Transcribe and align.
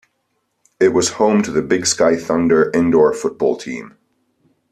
It 0.79 0.95
was 0.95 1.09
home 1.21 1.43
to 1.43 1.51
the 1.51 1.61
Big 1.61 1.85
Sky 1.85 2.15
Thunder 2.15 2.71
indoor 2.73 3.13
football 3.13 3.55
team. 3.55 3.99